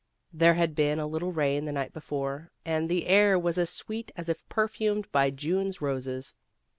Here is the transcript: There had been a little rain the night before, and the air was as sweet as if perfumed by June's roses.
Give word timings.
There 0.33 0.55
had 0.55 0.73
been 0.73 0.97
a 0.97 1.05
little 1.05 1.31
rain 1.31 1.65
the 1.65 1.71
night 1.71 1.93
before, 1.93 2.49
and 2.65 2.89
the 2.89 3.05
air 3.05 3.37
was 3.37 3.59
as 3.59 3.69
sweet 3.69 4.11
as 4.15 4.29
if 4.29 4.49
perfumed 4.49 5.05
by 5.11 5.29
June's 5.29 5.79
roses. 5.79 6.33